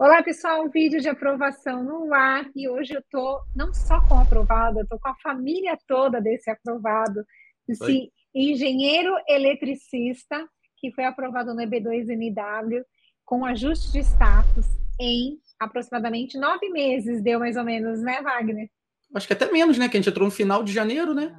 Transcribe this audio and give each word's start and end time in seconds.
Olá, 0.00 0.22
pessoal, 0.22 0.70
vídeo 0.70 1.00
de 1.00 1.08
aprovação 1.08 1.82
no 1.82 2.14
ar 2.14 2.48
e 2.54 2.68
hoje 2.68 2.94
eu 2.94 3.02
tô 3.10 3.40
não 3.52 3.74
só 3.74 4.00
com 4.06 4.16
aprovado, 4.16 4.78
eu 4.78 4.86
tô 4.86 4.96
com 4.96 5.08
a 5.08 5.16
família 5.16 5.76
toda 5.88 6.20
desse 6.20 6.48
aprovado, 6.48 7.24
esse 7.68 7.82
Oi. 7.82 8.12
engenheiro 8.32 9.12
eletricista 9.28 10.48
que 10.76 10.92
foi 10.92 11.04
aprovado 11.04 11.52
no 11.52 11.60
EB2NW 11.62 12.84
com 13.24 13.44
ajuste 13.44 13.90
de 13.90 13.98
status 13.98 14.66
em 15.00 15.36
aproximadamente 15.58 16.38
nove 16.38 16.68
meses, 16.68 17.20
deu 17.20 17.40
mais 17.40 17.56
ou 17.56 17.64
menos, 17.64 18.00
né, 18.00 18.22
Wagner? 18.22 18.70
Acho 19.12 19.26
que 19.26 19.32
até 19.32 19.50
menos, 19.50 19.78
né? 19.78 19.88
Que 19.88 19.96
a 19.96 20.00
gente 20.00 20.10
entrou 20.10 20.26
no 20.26 20.32
final 20.32 20.62
de 20.62 20.72
janeiro, 20.72 21.12
né? 21.12 21.36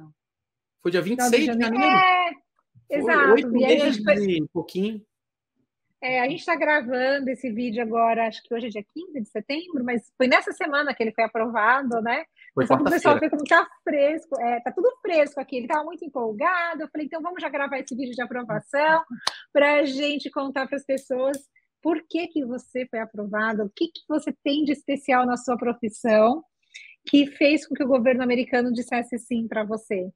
Foi 0.82 0.90
dia 0.90 1.00
26 1.00 1.30
de 1.30 1.46
janeiro. 1.46 1.72
De 1.72 1.80
janeiro. 1.80 1.96
É, 1.96 2.30
Foi 2.88 2.98
exato. 2.98 3.32
Oito 3.32 3.52
meses 3.52 4.04
e 4.06 4.42
um 4.42 4.46
pouquinho. 4.52 5.02
É, 6.02 6.20
a 6.20 6.28
gente 6.28 6.40
está 6.40 6.56
gravando 6.56 7.28
esse 7.28 7.50
vídeo 7.50 7.82
agora, 7.82 8.26
acho 8.26 8.42
que 8.42 8.54
hoje 8.54 8.68
é 8.68 8.70
dia 8.70 8.84
15 8.94 9.20
de 9.20 9.28
setembro, 9.28 9.84
mas 9.84 10.10
foi 10.16 10.26
nessa 10.26 10.50
semana 10.52 10.94
que 10.94 11.02
ele 11.02 11.12
foi 11.12 11.24
aprovado, 11.24 12.00
né? 12.00 12.24
Foi 12.54 12.66
Só 12.66 12.74
o 12.74 12.84
pessoal 12.84 13.18
ver 13.18 13.28
como 13.28 13.44
tá 13.44 13.68
fresco, 13.84 14.40
é, 14.40 14.60
tá 14.60 14.72
tudo 14.72 14.90
fresco 15.02 15.38
aqui. 15.38 15.56
Ele 15.56 15.66
estava 15.66 15.84
muito 15.84 16.04
empolgado. 16.04 16.82
Eu 16.82 16.88
falei, 16.88 17.06
então 17.06 17.20
vamos 17.20 17.40
já 17.40 17.48
gravar 17.48 17.78
esse 17.78 17.94
vídeo 17.94 18.14
de 18.14 18.22
aprovação 18.22 19.04
para 19.52 19.80
a 19.80 19.84
gente 19.84 20.30
contar 20.30 20.66
para 20.66 20.76
as 20.76 20.84
pessoas 20.84 21.36
por 21.82 22.02
que, 22.08 22.26
que 22.28 22.44
você 22.44 22.86
foi 22.86 22.98
aprovado, 22.98 23.64
o 23.64 23.70
que, 23.70 23.88
que 23.88 24.02
você 24.08 24.32
tem 24.42 24.64
de 24.64 24.72
especial 24.72 25.26
na 25.26 25.36
sua 25.36 25.56
profissão 25.56 26.42
que 27.06 27.26
fez 27.26 27.66
com 27.66 27.74
que 27.74 27.84
o 27.84 27.88
governo 27.88 28.22
americano 28.22 28.72
dissesse 28.72 29.18
sim 29.18 29.46
para 29.46 29.64
você. 29.64 30.10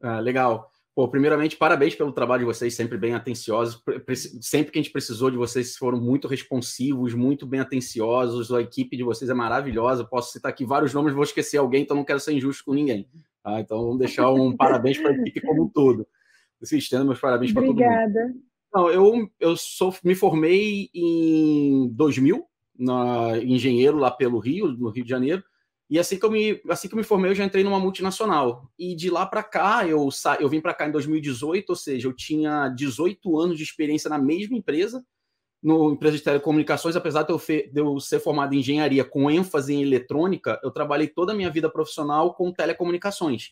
Ah, 0.00 0.20
legal. 0.20 0.70
Pô, 0.94 1.08
primeiramente, 1.08 1.56
parabéns 1.56 1.94
pelo 1.94 2.12
trabalho 2.12 2.40
de 2.40 2.46
vocês, 2.46 2.74
sempre 2.74 2.98
bem 2.98 3.14
atenciosos. 3.14 3.82
Sempre 4.42 4.72
que 4.72 4.78
a 4.78 4.82
gente 4.82 4.92
precisou 4.92 5.30
de 5.30 5.38
vocês, 5.38 5.74
foram 5.74 5.98
muito 5.98 6.28
responsivos, 6.28 7.14
muito 7.14 7.46
bem 7.46 7.60
atenciosos. 7.60 8.52
A 8.52 8.60
equipe 8.60 8.94
de 8.94 9.02
vocês 9.02 9.30
é 9.30 9.34
maravilhosa. 9.34 10.04
Posso 10.04 10.32
citar 10.32 10.50
aqui 10.50 10.66
vários 10.66 10.92
nomes, 10.92 11.14
vou 11.14 11.24
esquecer 11.24 11.56
alguém, 11.56 11.82
então 11.82 11.96
não 11.96 12.04
quero 12.04 12.20
ser 12.20 12.34
injusto 12.34 12.64
com 12.66 12.74
ninguém. 12.74 13.08
Tá? 13.42 13.58
Então, 13.58 13.82
vamos 13.82 13.98
deixar 13.98 14.30
um 14.30 14.54
parabéns 14.56 14.98
para 14.98 15.12
a 15.12 15.14
equipe 15.14 15.40
como 15.40 15.64
um 15.64 15.68
todo. 15.68 16.06
Estendo 16.60 17.06
meus 17.06 17.18
parabéns 17.18 17.52
para 17.52 17.62
todo 17.62 17.70
mundo. 17.70 17.82
Obrigada. 17.82 18.34
Não, 18.72 18.90
eu, 18.90 19.30
eu 19.40 19.56
sou, 19.56 19.94
me 20.04 20.14
formei 20.14 20.90
em 20.94 21.88
2000, 21.88 22.44
na, 22.78 23.38
engenheiro 23.38 23.96
lá 23.96 24.10
pelo 24.10 24.38
Rio, 24.38 24.68
no 24.68 24.90
Rio 24.90 25.04
de 25.04 25.10
Janeiro. 25.10 25.42
E 25.92 25.98
assim 25.98 26.18
que 26.18 26.24
eu 26.24 26.30
me, 26.30 26.58
assim 26.70 26.88
que 26.88 26.94
eu 26.94 26.96
me 26.96 27.04
formei, 27.04 27.30
eu 27.30 27.34
já 27.34 27.44
entrei 27.44 27.62
numa 27.62 27.78
multinacional. 27.78 28.66
E 28.78 28.96
de 28.96 29.10
lá 29.10 29.26
para 29.26 29.42
cá, 29.42 29.86
eu, 29.86 30.10
sa... 30.10 30.36
eu 30.40 30.48
vim 30.48 30.58
para 30.58 30.72
cá 30.72 30.88
em 30.88 30.90
2018, 30.90 31.68
ou 31.68 31.76
seja, 31.76 32.08
eu 32.08 32.14
tinha 32.14 32.70
18 32.70 33.38
anos 33.38 33.58
de 33.58 33.62
experiência 33.62 34.08
na 34.08 34.16
mesma 34.16 34.56
empresa, 34.56 35.04
no 35.62 35.92
empresa 35.92 36.16
de 36.16 36.22
telecomunicações, 36.22 36.96
apesar 36.96 37.24
de 37.24 37.30
eu, 37.30 37.38
fe... 37.38 37.70
de 37.70 37.78
eu 37.78 38.00
ser 38.00 38.20
formado 38.20 38.54
em 38.54 38.60
engenharia 38.60 39.04
com 39.04 39.30
ênfase 39.30 39.74
em 39.74 39.82
eletrônica, 39.82 40.58
eu 40.64 40.70
trabalhei 40.70 41.08
toda 41.08 41.32
a 41.32 41.36
minha 41.36 41.50
vida 41.50 41.68
profissional 41.68 42.32
com 42.32 42.50
telecomunicações. 42.50 43.50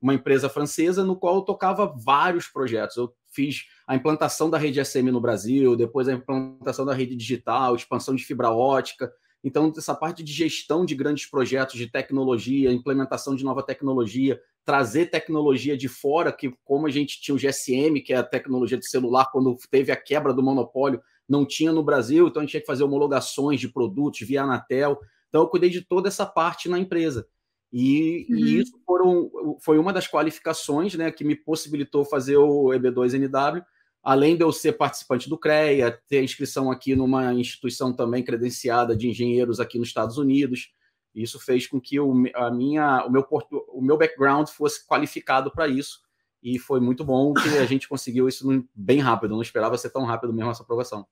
Uma 0.00 0.14
empresa 0.14 0.48
francesa 0.48 1.04
no 1.04 1.14
qual 1.14 1.34
eu 1.34 1.42
tocava 1.42 1.94
vários 2.02 2.46
projetos. 2.46 2.96
Eu 2.96 3.14
fiz 3.30 3.66
a 3.86 3.94
implantação 3.94 4.48
da 4.48 4.56
rede 4.56 4.82
SM 4.82 5.10
no 5.10 5.20
Brasil, 5.20 5.76
depois 5.76 6.08
a 6.08 6.14
implantação 6.14 6.86
da 6.86 6.94
rede 6.94 7.14
digital, 7.14 7.76
expansão 7.76 8.14
de 8.14 8.24
fibra 8.24 8.50
ótica, 8.50 9.12
então, 9.44 9.70
essa 9.76 9.94
parte 9.94 10.22
de 10.22 10.32
gestão 10.32 10.86
de 10.86 10.94
grandes 10.94 11.26
projetos 11.26 11.76
de 11.76 11.86
tecnologia, 11.86 12.72
implementação 12.72 13.36
de 13.36 13.44
nova 13.44 13.62
tecnologia, 13.62 14.40
trazer 14.64 15.10
tecnologia 15.10 15.76
de 15.76 15.86
fora, 15.86 16.32
que 16.32 16.50
como 16.64 16.86
a 16.86 16.90
gente 16.90 17.20
tinha 17.20 17.34
o 17.34 17.38
GSM, 17.38 18.00
que 18.02 18.14
é 18.14 18.16
a 18.16 18.22
tecnologia 18.22 18.78
de 18.78 18.88
celular, 18.88 19.30
quando 19.30 19.54
teve 19.70 19.92
a 19.92 19.96
quebra 19.96 20.32
do 20.32 20.42
monopólio, 20.42 21.02
não 21.28 21.44
tinha 21.44 21.72
no 21.72 21.82
Brasil, 21.82 22.26
então 22.26 22.40
a 22.40 22.42
gente 22.42 22.52
tinha 22.52 22.60
que 22.62 22.66
fazer 22.66 22.84
homologações 22.84 23.60
de 23.60 23.68
produtos 23.68 24.26
via 24.26 24.44
Anatel. 24.44 24.98
Então, 25.28 25.42
eu 25.42 25.48
cuidei 25.48 25.68
de 25.68 25.82
toda 25.82 26.08
essa 26.08 26.24
parte 26.24 26.66
na 26.66 26.78
empresa. 26.78 27.28
E, 27.70 28.26
uhum. 28.30 28.36
e 28.36 28.60
isso 28.60 28.80
foram, 28.86 29.30
foi 29.60 29.78
uma 29.78 29.92
das 29.92 30.08
qualificações 30.08 30.94
né, 30.94 31.10
que 31.10 31.24
me 31.24 31.36
possibilitou 31.36 32.04
fazer 32.04 32.38
o 32.38 32.68
EB2NW, 32.68 33.62
além 34.04 34.36
de 34.36 34.44
eu 34.44 34.52
ser 34.52 34.74
participante 34.74 35.28
do 35.28 35.38
CREA, 35.38 35.98
ter 36.06 36.22
inscrição 36.22 36.70
aqui 36.70 36.94
numa 36.94 37.32
instituição 37.32 37.92
também 37.92 38.22
credenciada 38.22 38.94
de 38.94 39.08
engenheiros 39.08 39.58
aqui 39.58 39.78
nos 39.78 39.88
Estados 39.88 40.18
Unidos. 40.18 40.72
Isso 41.14 41.40
fez 41.40 41.66
com 41.66 41.80
que 41.80 41.98
o, 41.98 42.12
a 42.34 42.50
minha, 42.50 43.06
o, 43.06 43.10
meu, 43.10 43.26
o 43.68 43.80
meu 43.80 43.96
background 43.96 44.48
fosse 44.48 44.86
qualificado 44.86 45.50
para 45.50 45.66
isso. 45.66 46.02
E 46.42 46.58
foi 46.58 46.80
muito 46.80 47.02
bom 47.02 47.32
que 47.32 47.48
a 47.56 47.64
gente 47.64 47.88
conseguiu 47.88 48.28
isso 48.28 48.46
bem 48.74 48.98
rápido. 48.98 49.30
Eu 49.30 49.36
não 49.36 49.42
esperava 49.42 49.78
ser 49.78 49.88
tão 49.88 50.04
rápido 50.04 50.34
mesmo 50.34 50.50
essa 50.50 50.62
aprovação. 50.62 51.06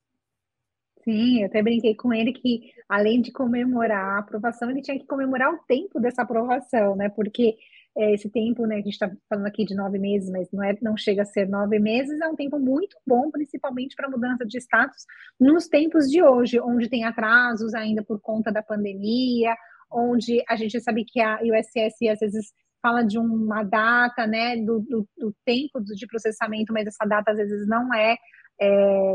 Sim, 1.03 1.41
eu 1.41 1.47
até 1.47 1.61
brinquei 1.63 1.95
com 1.95 2.13
ele 2.13 2.31
que, 2.31 2.71
além 2.87 3.21
de 3.21 3.31
comemorar 3.31 4.15
a 4.15 4.19
aprovação, 4.19 4.69
ele 4.69 4.81
tinha 4.81 4.97
que 4.97 5.05
comemorar 5.05 5.53
o 5.53 5.57
tempo 5.67 5.99
dessa 5.99 6.21
aprovação, 6.21 6.95
né? 6.95 7.09
Porque 7.09 7.57
é, 7.95 8.13
esse 8.13 8.29
tempo, 8.29 8.65
né, 8.65 8.75
a 8.75 8.81
gente 8.81 8.93
está 8.93 9.11
falando 9.29 9.45
aqui 9.45 9.65
de 9.65 9.75
nove 9.75 9.99
meses, 9.99 10.29
mas 10.29 10.49
não, 10.51 10.63
é, 10.63 10.75
não 10.81 10.97
chega 10.97 11.21
a 11.21 11.25
ser 11.25 11.47
nove 11.47 11.77
meses, 11.79 12.19
é 12.19 12.27
um 12.27 12.35
tempo 12.35 12.57
muito 12.59 12.97
bom, 13.05 13.29
principalmente 13.29 13.95
para 13.95 14.09
mudança 14.09 14.45
de 14.45 14.57
status 14.57 15.05
nos 15.39 15.67
tempos 15.67 16.09
de 16.09 16.21
hoje, 16.23 16.59
onde 16.59 16.89
tem 16.89 17.05
atrasos 17.05 17.73
ainda 17.73 18.03
por 18.03 18.19
conta 18.19 18.51
da 18.51 18.63
pandemia, 18.63 19.55
onde 19.91 20.43
a 20.49 20.55
gente 20.55 20.79
sabe 20.81 21.05
que 21.05 21.21
a 21.21 21.39
USS 21.43 22.09
às 22.09 22.19
vezes 22.19 22.51
fala 22.81 23.03
de 23.03 23.17
uma 23.17 23.63
data, 23.63 24.25
né, 24.25 24.57
do, 24.57 24.79
do, 24.79 25.07
do 25.17 25.35
tempo 25.45 25.79
de 25.81 26.07
processamento, 26.07 26.73
mas 26.73 26.87
essa 26.87 27.05
data 27.05 27.31
às 27.31 27.37
vezes 27.37 27.67
não 27.67 27.93
é, 27.93 28.17
é 28.59 29.13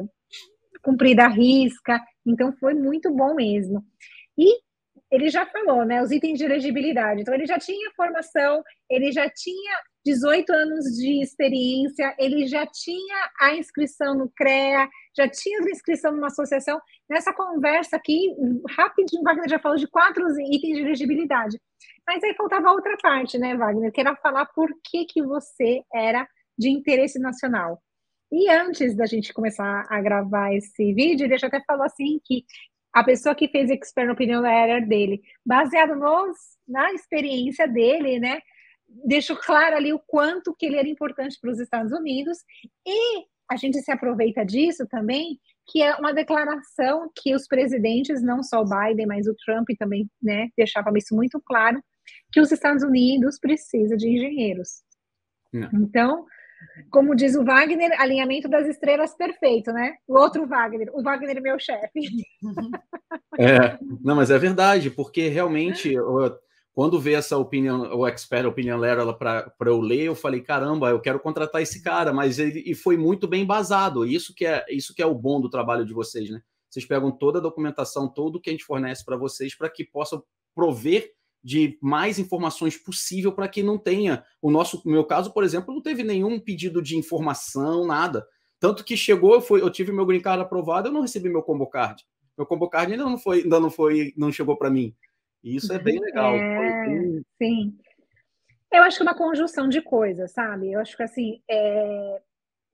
cumprida 0.82 1.24
à 1.24 1.28
risca, 1.28 2.00
então 2.24 2.52
foi 2.52 2.74
muito 2.74 3.12
bom 3.12 3.34
mesmo. 3.34 3.84
E 4.38 4.67
ele 5.10 5.28
já 5.30 5.46
falou, 5.46 5.84
né, 5.84 6.02
os 6.02 6.10
itens 6.10 6.38
de 6.38 6.44
elegibilidade. 6.44 7.22
Então, 7.22 7.34
ele 7.34 7.46
já 7.46 7.58
tinha 7.58 7.90
formação, 7.96 8.62
ele 8.90 9.10
já 9.10 9.28
tinha 9.30 9.80
18 10.04 10.52
anos 10.52 10.84
de 10.96 11.22
experiência, 11.22 12.14
ele 12.18 12.46
já 12.46 12.66
tinha 12.66 13.30
a 13.40 13.54
inscrição 13.54 14.14
no 14.14 14.30
CREA, 14.30 14.88
já 15.16 15.28
tinha 15.28 15.60
a 15.60 15.70
inscrição 15.70 16.12
numa 16.12 16.28
associação. 16.28 16.80
Nessa 17.08 17.32
conversa 17.32 17.96
aqui, 17.96 18.34
rapidinho, 18.70 19.22
Wagner 19.22 19.48
já 19.48 19.58
falou 19.58 19.78
de 19.78 19.88
quatro 19.88 20.24
itens 20.40 20.76
de 20.76 20.82
elegibilidade. 20.82 21.58
Mas 22.06 22.22
aí 22.22 22.34
faltava 22.34 22.70
outra 22.70 22.96
parte, 23.02 23.38
né, 23.38 23.56
Wagner, 23.56 23.92
que 23.92 24.00
era 24.00 24.16
falar 24.16 24.46
por 24.46 24.68
que, 24.84 25.04
que 25.04 25.22
você 25.22 25.82
era 25.92 26.26
de 26.58 26.70
interesse 26.70 27.18
nacional. 27.18 27.80
E 28.30 28.50
antes 28.50 28.94
da 28.94 29.06
gente 29.06 29.32
começar 29.32 29.86
a 29.88 30.00
gravar 30.02 30.54
esse 30.54 30.92
vídeo, 30.92 31.24
ele 31.24 31.38
já 31.38 31.46
até 31.46 31.62
falou 31.66 31.84
assim 31.84 32.20
que 32.24 32.44
a 32.92 33.04
pessoa 33.04 33.34
que 33.34 33.48
fez 33.48 33.70
Expert 33.70 34.10
Opinion 34.10 34.40
Letter 34.40 34.86
dele, 34.86 35.20
baseado 35.44 35.94
nos, 35.94 36.36
na 36.66 36.92
experiência 36.92 37.66
dele, 37.66 38.18
né? 38.18 38.40
Deixou 39.04 39.36
claro 39.36 39.76
ali 39.76 39.92
o 39.92 40.00
quanto 40.06 40.54
que 40.58 40.66
ele 40.66 40.76
era 40.76 40.88
importante 40.88 41.38
para 41.40 41.50
os 41.50 41.60
Estados 41.60 41.92
Unidos 41.92 42.38
e 42.86 43.24
a 43.50 43.56
gente 43.56 43.80
se 43.80 43.90
aproveita 43.90 44.44
disso 44.44 44.86
também, 44.86 45.38
que 45.66 45.82
é 45.82 45.94
uma 45.96 46.12
declaração 46.12 47.10
que 47.14 47.34
os 47.34 47.46
presidentes, 47.46 48.22
não 48.22 48.42
só 48.42 48.60
o 48.60 48.68
Biden, 48.68 49.06
mas 49.06 49.26
o 49.26 49.34
Trump 49.34 49.68
também, 49.78 50.08
né, 50.22 50.48
deixava 50.56 50.90
isso 50.96 51.14
muito 51.14 51.40
claro, 51.40 51.82
que 52.32 52.40
os 52.40 52.52
Estados 52.52 52.82
Unidos 52.82 53.38
precisa 53.38 53.96
de 53.96 54.08
engenheiros. 54.08 54.82
Não. 55.52 55.68
Então, 55.74 56.26
como 56.90 57.14
diz 57.14 57.34
o 57.34 57.44
Wagner, 57.44 57.90
alinhamento 58.00 58.48
das 58.48 58.66
estrelas 58.66 59.14
perfeito, 59.14 59.72
né? 59.72 59.94
O 60.06 60.18
outro 60.18 60.46
Wagner, 60.46 60.90
o 60.92 61.02
Wagner 61.02 61.40
meu 61.42 61.58
chefe. 61.58 62.00
É, 63.40 63.78
não, 64.02 64.16
mas 64.16 64.32
é 64.32 64.38
verdade, 64.38 64.90
porque 64.90 65.28
realmente 65.28 65.94
quando 66.78 67.00
vê 67.00 67.14
essa 67.14 67.36
opinião, 67.36 67.92
o 67.92 68.06
expert 68.06 68.46
opinion 68.46 68.78
letter 68.78 69.12
para 69.16 69.52
eu 69.66 69.80
ler, 69.80 70.04
eu 70.04 70.14
falei, 70.14 70.40
caramba, 70.40 70.90
eu 70.90 71.00
quero 71.00 71.18
contratar 71.18 71.60
esse 71.60 71.82
cara, 71.82 72.12
mas 72.12 72.38
ele 72.38 72.62
e 72.64 72.72
foi 72.72 72.96
muito 72.96 73.26
bem 73.26 73.42
embasado. 73.42 74.06
Isso 74.06 74.32
que 74.32 74.46
é 74.46 74.64
isso 74.68 74.94
que 74.94 75.02
é 75.02 75.06
o 75.06 75.12
bom 75.12 75.40
do 75.40 75.50
trabalho 75.50 75.84
de 75.84 75.92
vocês, 75.92 76.30
né? 76.30 76.40
Vocês 76.70 76.86
pegam 76.86 77.10
toda 77.10 77.40
a 77.40 77.42
documentação, 77.42 78.08
todo 78.08 78.36
o 78.36 78.40
que 78.40 78.48
a 78.48 78.52
gente 78.52 78.64
fornece 78.64 79.04
para 79.04 79.16
vocês 79.16 79.56
para 79.56 79.68
que 79.68 79.84
possam 79.84 80.22
prover 80.54 81.12
de 81.48 81.78
mais 81.80 82.18
informações 82.18 82.76
possível 82.76 83.32
para 83.32 83.48
que 83.48 83.62
não 83.62 83.78
tenha. 83.78 84.22
O 84.42 84.50
nosso, 84.50 84.82
no 84.84 84.92
meu 84.92 85.02
caso, 85.02 85.32
por 85.32 85.42
exemplo, 85.42 85.72
não 85.72 85.80
teve 85.80 86.04
nenhum 86.04 86.38
pedido 86.38 86.82
de 86.82 86.94
informação, 86.94 87.86
nada. 87.86 88.26
Tanto 88.60 88.84
que 88.84 88.94
chegou, 88.94 89.32
eu, 89.32 89.40
fui, 89.40 89.62
eu 89.62 89.70
tive 89.70 89.90
meu 89.90 90.04
green 90.04 90.20
card 90.20 90.42
aprovado, 90.42 90.88
eu 90.88 90.92
não 90.92 91.00
recebi 91.00 91.30
meu 91.30 91.42
combo 91.42 91.66
card. 91.66 92.04
Meu 92.36 92.46
combo 92.46 92.68
card 92.68 92.92
ainda 92.92 93.04
não 93.04 93.16
foi, 93.16 93.44
ainda 93.44 93.58
não 93.58 93.70
foi, 93.70 94.12
não 94.14 94.30
chegou 94.30 94.58
para 94.58 94.68
mim. 94.68 94.94
E 95.42 95.56
isso 95.56 95.72
é 95.72 95.78
bem 95.78 95.98
legal. 95.98 96.34
É, 96.34 97.22
sim. 97.42 97.74
Eu 98.70 98.82
acho 98.82 98.98
que 98.98 99.02
é 99.04 99.06
uma 99.06 99.16
conjunção 99.16 99.70
de 99.70 99.80
coisas, 99.80 100.30
sabe? 100.32 100.70
Eu 100.70 100.80
acho 100.80 100.94
que 100.98 101.02
assim, 101.02 101.40
é, 101.50 102.20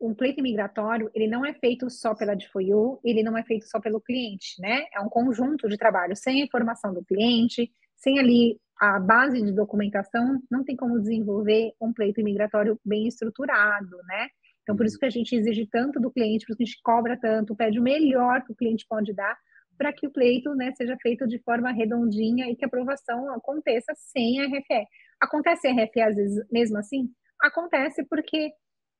um 0.00 0.12
pleito 0.12 0.42
migratório, 0.42 1.12
ele 1.14 1.28
não 1.28 1.46
é 1.46 1.54
feito 1.54 1.88
só 1.88 2.12
pela 2.12 2.34
DFOIU, 2.34 2.98
ele 3.04 3.22
não 3.22 3.38
é 3.38 3.44
feito 3.44 3.68
só 3.68 3.78
pelo 3.78 4.00
cliente, 4.00 4.60
né? 4.60 4.86
É 4.92 5.00
um 5.00 5.08
conjunto 5.08 5.68
de 5.68 5.78
trabalho 5.78 6.16
sem 6.16 6.42
a 6.42 6.44
informação 6.44 6.92
do 6.92 7.04
cliente, 7.04 7.70
sem 7.94 8.18
ali 8.18 8.58
a 8.80 8.98
base 8.98 9.42
de 9.42 9.52
documentação, 9.52 10.40
não 10.50 10.64
tem 10.64 10.76
como 10.76 11.00
desenvolver 11.00 11.72
um 11.80 11.92
pleito 11.92 12.20
imigratório 12.20 12.78
bem 12.84 13.06
estruturado, 13.06 13.96
né? 14.06 14.28
Então, 14.62 14.74
por 14.74 14.86
isso 14.86 14.98
que 14.98 15.04
a 15.04 15.10
gente 15.10 15.34
exige 15.34 15.66
tanto 15.66 16.00
do 16.00 16.10
cliente, 16.10 16.44
por 16.44 16.52
isso 16.52 16.56
que 16.56 16.62
a 16.64 16.66
gente 16.66 16.82
cobra 16.82 17.18
tanto, 17.20 17.54
pede 17.54 17.78
o 17.78 17.82
melhor 17.82 18.42
que 18.42 18.52
o 18.52 18.56
cliente 18.56 18.86
pode 18.88 19.12
dar, 19.12 19.36
para 19.76 19.92
que 19.92 20.06
o 20.06 20.10
pleito 20.10 20.54
né, 20.54 20.72
seja 20.76 20.96
feito 21.02 21.26
de 21.26 21.38
forma 21.40 21.70
redondinha 21.72 22.48
e 22.50 22.56
que 22.56 22.64
a 22.64 22.68
aprovação 22.68 23.32
aconteça 23.34 23.92
sem 23.96 24.40
a 24.40 24.46
RFE. 24.46 24.86
Acontece 25.20 25.68
a 25.68 25.72
RFE 25.72 26.00
às 26.00 26.16
vezes 26.16 26.46
mesmo 26.50 26.78
assim? 26.78 27.10
Acontece 27.40 28.04
porque 28.08 28.52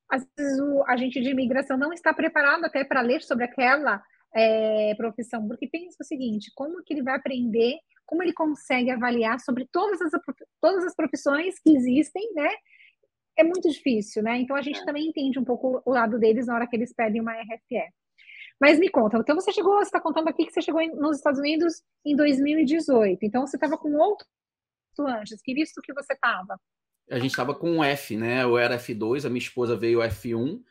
às 0.09 0.25
vezes 0.37 0.59
o 0.59 0.83
agente 0.83 1.19
de 1.19 1.29
imigração 1.29 1.77
não 1.77 1.91
está 1.91 2.13
preparado 2.13 2.65
até 2.65 2.83
para 2.83 3.01
ler 3.01 3.21
sobre 3.21 3.45
aquela 3.45 4.03
é, 4.35 4.93
profissão, 4.95 5.47
porque 5.47 5.67
pensa 5.67 5.97
o 6.01 6.05
seguinte, 6.05 6.51
como 6.53 6.83
que 6.83 6.93
ele 6.93 7.03
vai 7.03 7.15
aprender, 7.15 7.77
como 8.05 8.23
ele 8.23 8.33
consegue 8.33 8.91
avaliar 8.91 9.39
sobre 9.39 9.67
todas 9.71 10.01
as, 10.01 10.11
todas 10.61 10.83
as 10.83 10.95
profissões 10.95 11.59
que 11.59 11.75
existem, 11.75 12.33
né? 12.33 12.49
É 13.37 13.43
muito 13.43 13.69
difícil, 13.69 14.23
né? 14.23 14.37
Então 14.39 14.55
a 14.55 14.61
gente 14.61 14.79
é. 14.79 14.85
também 14.85 15.07
entende 15.07 15.39
um 15.39 15.43
pouco 15.43 15.81
o 15.85 15.91
lado 15.91 16.17
deles 16.17 16.47
na 16.47 16.55
hora 16.55 16.67
que 16.67 16.75
eles 16.75 16.93
pedem 16.93 17.21
uma 17.21 17.33
RFE. 17.33 17.83
Mas 18.59 18.79
me 18.79 18.89
conta, 18.89 19.17
então 19.17 19.35
você 19.35 19.51
chegou, 19.51 19.75
você 19.75 19.83
está 19.83 19.99
contando 19.99 20.29
aqui 20.29 20.45
que 20.45 20.53
você 20.53 20.61
chegou 20.61 20.81
nos 20.95 21.17
Estados 21.17 21.39
Unidos 21.39 21.83
em 22.05 22.15
2018, 22.15 23.25
então 23.25 23.45
você 23.45 23.57
estava 23.57 23.77
com 23.77 23.93
outro 23.95 24.25
antes, 24.97 25.41
que 25.41 25.53
visto 25.53 25.81
que 25.81 25.93
você 25.93 26.13
estava? 26.13 26.57
A 27.11 27.19
gente 27.19 27.31
estava 27.31 27.53
com 27.53 27.83
F, 27.83 28.15
né? 28.15 28.43
Eu 28.43 28.57
era 28.57 28.77
F2, 28.77 29.25
a 29.25 29.29
minha 29.29 29.39
esposa 29.39 29.75
veio 29.75 29.99
F1, 29.99 30.61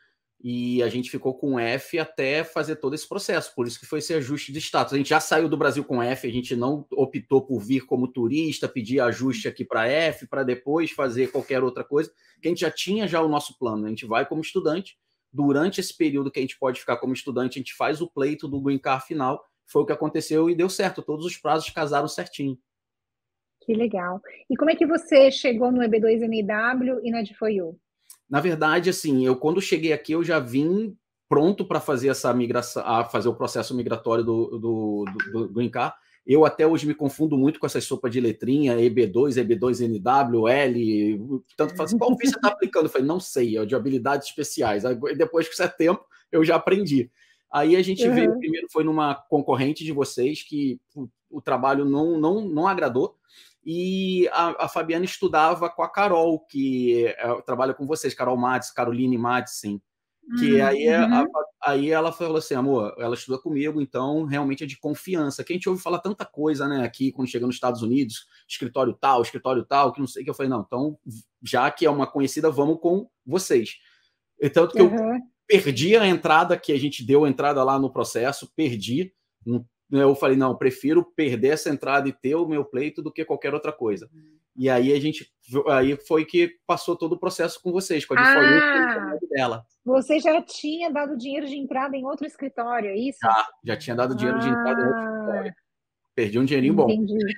e 0.47 0.83
a 0.83 0.89
gente 0.89 1.09
ficou 1.09 1.33
com 1.33 1.59
F 1.59 1.97
até 1.97 2.43
fazer 2.43 2.75
todo 2.75 2.93
esse 2.93 3.09
processo. 3.09 3.51
Por 3.55 3.65
isso 3.65 3.79
que 3.79 3.85
foi 3.87 3.97
esse 3.97 4.13
ajuste 4.13 4.51
de 4.51 4.59
status. 4.59 4.93
A 4.93 4.97
gente 4.97 5.09
já 5.09 5.19
saiu 5.19 5.49
do 5.49 5.57
Brasil 5.57 5.83
com 5.83 6.03
F, 6.03 6.27
a 6.27 6.31
gente 6.31 6.55
não 6.55 6.85
optou 6.91 7.41
por 7.41 7.59
vir 7.59 7.87
como 7.87 8.07
turista, 8.07 8.69
pedir 8.69 8.99
ajuste 8.99 9.47
aqui 9.47 9.65
para 9.65 9.87
F, 9.87 10.27
para 10.27 10.43
depois 10.43 10.91
fazer 10.91 11.31
qualquer 11.31 11.63
outra 11.63 11.83
coisa, 11.83 12.11
que 12.39 12.47
a 12.47 12.49
gente 12.49 12.59
já 12.59 12.69
tinha 12.69 13.07
já 13.07 13.23
o 13.23 13.27
nosso 13.27 13.57
plano. 13.57 13.87
A 13.87 13.89
gente 13.89 14.05
vai 14.05 14.23
como 14.23 14.39
estudante. 14.39 14.99
Durante 15.33 15.79
esse 15.79 15.97
período 15.97 16.29
que 16.29 16.37
a 16.37 16.43
gente 16.43 16.59
pode 16.59 16.79
ficar 16.79 16.97
como 16.97 17.11
estudante, 17.11 17.57
a 17.57 17.61
gente 17.61 17.73
faz 17.73 17.99
o 17.99 18.07
pleito 18.07 18.47
do 18.47 18.61
Green 18.61 18.77
Card 18.77 19.03
final. 19.03 19.43
Foi 19.65 19.81
o 19.81 19.85
que 19.87 19.93
aconteceu 19.93 20.47
e 20.47 20.53
deu 20.53 20.69
certo. 20.69 21.01
Todos 21.01 21.25
os 21.25 21.35
prazos 21.35 21.71
casaram 21.71 22.07
certinho. 22.07 22.55
Que 23.61 23.73
legal. 23.73 24.21
E 24.47 24.55
como 24.55 24.69
é 24.69 24.75
que 24.75 24.85
você 24.85 25.31
chegou 25.31 25.71
no 25.71 25.81
EB2NW 25.81 26.99
e 27.03 27.09
na 27.09 27.23
D4U? 27.23 27.75
Na 28.29 28.41
verdade, 28.41 28.89
assim, 28.89 29.25
eu 29.25 29.35
quando 29.35 29.61
cheguei 29.61 29.93
aqui, 29.93 30.13
eu 30.13 30.23
já 30.23 30.39
vim 30.39 30.97
pronto 31.27 31.65
para 31.65 31.79
fazer 31.79 32.09
essa 32.09 32.33
migração, 32.33 32.83
a 32.85 33.03
fazer 33.03 33.27
o 33.29 33.35
processo 33.35 33.75
migratório 33.75 34.23
do, 34.23 34.59
do, 34.59 35.05
do, 35.05 35.47
do 35.47 35.53
Green. 35.53 35.71
Eu 36.25 36.43
até 36.43 36.65
hoje 36.65 36.87
me 36.87 36.95
confundo 36.95 37.37
muito 37.37 37.59
com 37.59 37.67
essa 37.67 37.79
sopa 37.79 38.09
de 38.09 38.19
letrinha, 38.19 38.77
EB2, 38.77 39.35
EB2NW, 39.35 40.49
L, 40.49 41.43
tanto 41.55 41.75
faz 41.75 41.93
qual 41.93 42.15
você 42.15 42.25
está 42.25 42.47
aplicando? 42.47 42.85
Eu 42.85 42.89
falei, 42.89 43.07
não 43.07 43.19
sei, 43.19 43.57
é 43.57 43.65
de 43.65 43.75
habilidades 43.75 44.29
especiais. 44.29 44.83
Depois 45.15 45.47
que 45.47 45.55
você 45.55 45.63
é 45.63 45.67
tempo, 45.67 46.03
eu 46.31 46.43
já 46.43 46.55
aprendi. 46.55 47.11
Aí 47.53 47.75
a 47.75 47.81
gente 47.81 48.05
uhum. 48.07 48.15
veio, 48.15 48.39
primeiro 48.39 48.67
foi 48.71 48.83
numa 48.83 49.13
concorrente 49.15 49.83
de 49.83 49.91
vocês 49.91 50.41
que 50.41 50.79
o, 50.95 51.07
o 51.29 51.41
trabalho 51.41 51.85
não, 51.85 52.19
não, 52.19 52.41
não 52.41 52.67
agradou, 52.67 53.15
e 53.65 54.27
a, 54.31 54.65
a, 54.65 54.69
Fabiana 54.69 55.05
estudava 55.05 55.69
com 55.69 55.81
a 55.81 55.89
Carol, 55.89 56.39
que 56.45 57.07
é, 57.07 57.41
trabalha 57.41 57.73
com 57.73 57.87
vocês, 57.87 58.13
Carol 58.13 58.37
Mads, 58.37 58.71
Caroline 58.71 59.17
Madsen, 59.17 59.81
que 60.37 60.55
uhum. 60.55 60.65
aí, 60.65 60.87
a, 60.87 61.21
a, 61.21 61.25
aí 61.65 61.89
ela 61.89 62.11
falou 62.11 62.37
assim, 62.37 62.53
amor, 62.53 62.93
ela 62.99 63.15
estuda 63.15 63.39
comigo, 63.39 63.81
então 63.81 64.25
realmente 64.25 64.63
é 64.63 64.67
de 64.67 64.77
confiança, 64.77 65.43
que 65.43 65.51
a 65.51 65.55
gente 65.55 65.67
ouve 65.67 65.81
falar 65.81 65.99
tanta 65.99 66.25
coisa, 66.25 66.67
né, 66.67 66.85
aqui, 66.85 67.11
quando 67.11 67.27
chega 67.27 67.47
nos 67.47 67.55
Estados 67.55 67.81
Unidos, 67.81 68.27
escritório 68.47 68.93
tal, 68.93 69.23
escritório 69.23 69.65
tal, 69.65 69.91
que 69.91 69.99
não 69.99 70.07
sei, 70.07 70.23
que 70.23 70.29
eu 70.29 70.35
falei, 70.35 70.49
não, 70.49 70.61
então, 70.61 70.97
já 71.41 71.69
que 71.71 71.87
é 71.87 71.89
uma 71.89 72.05
conhecida, 72.05 72.51
vamos 72.51 72.79
com 72.79 73.09
vocês. 73.25 73.77
E 74.39 74.47
tanto 74.47 74.75
que 74.75 74.81
uhum. 74.81 75.15
eu 75.15 75.21
perdi 75.47 75.95
a 75.95 76.07
entrada, 76.07 76.57
que 76.57 76.71
a 76.71 76.77
gente 76.77 77.03
deu 77.03 77.25
a 77.25 77.29
entrada 77.29 77.63
lá 77.63 77.79
no 77.79 77.91
processo, 77.91 78.51
perdi, 78.55 79.11
não 79.43 79.65
eu 79.91 80.15
falei, 80.15 80.35
não, 80.35 80.55
prefiro 80.55 81.03
perder 81.03 81.49
essa 81.49 81.69
entrada 81.69 82.09
e 82.09 82.13
ter 82.13 82.35
o 82.35 82.47
meu 82.47 82.65
pleito 82.65 83.01
do 83.01 83.11
que 83.11 83.25
qualquer 83.25 83.53
outra 83.53 83.71
coisa. 83.71 84.09
Uhum. 84.13 84.35
E 84.57 84.69
aí 84.69 84.93
a 84.93 84.99
gente, 84.99 85.29
aí 85.67 85.97
foi 85.97 86.23
que 86.23 86.57
passou 86.65 86.95
todo 86.95 87.13
o 87.13 87.19
processo 87.19 87.61
com 87.61 87.71
vocês, 87.71 88.05
com 88.05 88.13
a 88.13 88.21
ah, 88.21 89.17
dela. 89.29 89.65
Você 89.83 90.19
já 90.19 90.41
tinha 90.41 90.89
dado 90.89 91.17
dinheiro 91.17 91.45
de 91.45 91.57
entrada 91.57 91.95
em 91.97 92.05
outro 92.05 92.25
escritório, 92.25 92.89
é 92.89 92.95
isso? 92.95 93.19
Já, 93.21 93.47
já 93.65 93.77
tinha 93.77 93.95
dado 93.95 94.15
dinheiro 94.15 94.37
ah, 94.37 94.41
de 94.41 94.47
entrada 94.47 94.81
em 94.81 94.85
outro 94.85 94.99
ah. 94.99 95.11
escritório. 95.11 95.53
Perdi 96.15 96.39
um 96.39 96.45
dinheirinho 96.45 96.73
entendi. 96.73 97.13
bom. 97.13 97.33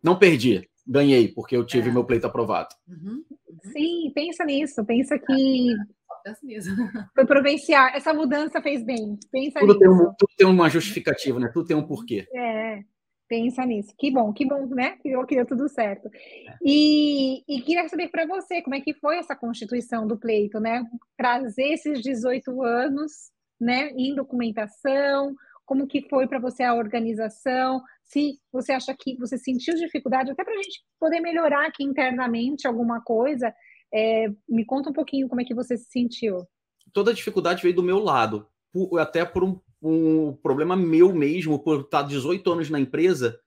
Não 0.00 0.16
perdi, 0.16 0.70
ganhei, 0.86 1.28
porque 1.28 1.56
eu 1.56 1.66
tive 1.66 1.88
é. 1.88 1.92
meu 1.92 2.04
pleito 2.04 2.28
aprovado. 2.28 2.68
Uhum. 2.86 3.24
Sim, 3.72 4.12
pensa 4.14 4.44
nisso, 4.44 4.84
pensa 4.84 5.18
que 5.18 5.74
penso 6.22 6.44
nisso. 6.44 6.70
Foi 7.14 7.26
provinciar. 7.26 7.94
Essa 7.94 8.12
mudança 8.12 8.60
fez 8.60 8.84
bem. 8.84 9.18
Pensa 9.30 9.60
tudo 9.60 9.72
nisso. 9.74 9.78
Tem 9.78 9.88
um, 9.88 10.14
tudo 10.18 10.30
tem 10.36 10.46
uma 10.46 10.68
justificativa, 10.68 11.38
né? 11.38 11.50
Tudo 11.52 11.66
tem 11.66 11.76
um 11.76 11.86
porquê. 11.86 12.26
É, 12.34 12.82
pensa 13.28 13.64
nisso. 13.64 13.94
Que 13.98 14.10
bom, 14.10 14.32
que 14.32 14.46
bom, 14.46 14.66
né? 14.66 14.96
Que 15.02 15.10
deu 15.10 15.46
tudo 15.46 15.68
certo. 15.68 16.08
É. 16.08 16.56
E, 16.62 17.42
e 17.48 17.60
queria 17.62 17.88
saber 17.88 18.08
para 18.08 18.26
você 18.26 18.62
como 18.62 18.74
é 18.74 18.80
que 18.80 18.94
foi 18.94 19.18
essa 19.18 19.36
constituição 19.36 20.06
do 20.06 20.18
pleito, 20.18 20.58
né? 20.60 20.84
Trazer 21.16 21.72
esses 21.72 22.00
18 22.02 22.62
anos, 22.62 23.30
né? 23.60 23.90
Em 23.90 24.14
documentação, 24.14 25.34
como 25.68 25.86
que 25.86 26.08
foi 26.08 26.26
para 26.26 26.38
você 26.38 26.62
a 26.62 26.74
organização, 26.74 27.82
se 28.02 28.38
você 28.50 28.72
acha 28.72 28.96
que 28.98 29.16
você 29.18 29.36
sentiu 29.36 29.74
dificuldade, 29.74 30.30
até 30.30 30.42
para 30.42 30.54
a 30.54 30.62
gente 30.62 30.82
poder 30.98 31.20
melhorar 31.20 31.66
aqui 31.66 31.84
internamente 31.84 32.66
alguma 32.66 33.02
coisa, 33.02 33.54
é, 33.92 34.28
me 34.48 34.64
conta 34.64 34.90
um 34.90 34.92
pouquinho 34.92 35.28
como 35.28 35.40
é 35.40 35.44
que 35.44 35.54
você 35.54 35.76
se 35.76 35.90
sentiu. 35.90 36.46
Toda 36.92 37.10
a 37.10 37.14
dificuldade 37.14 37.62
veio 37.62 37.74
do 37.74 37.82
meu 37.82 37.98
lado, 37.98 38.46
por, 38.72 38.98
até 38.98 39.24
por 39.24 39.44
um, 39.44 39.60
um, 39.82 40.32
problema 40.42 40.76
meu 40.76 41.12
mesmo, 41.14 41.58
por 41.58 41.80
estar 41.80 42.02
18 42.02 42.52
anos 42.52 42.70
na 42.70 42.80
empresa, 42.80 43.38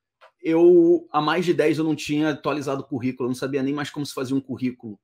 eu 0.42 1.08
há 1.12 1.22
mais 1.22 1.46
de 1.46 1.54
10 1.54 1.80
eu 1.80 1.84
não 1.84 1.96
tinha 1.96 2.30
atualizado 2.30 2.82
o 2.82 2.88
currículo, 2.88 3.28
eu 3.28 3.32
não 3.32 3.36
sabia 3.36 3.62
nem 3.62 3.74
mais 3.74 3.90
como 3.90 4.06
se 4.06 4.14
fazia 4.14 4.36
um 4.36 4.42
currículo. 4.42 5.00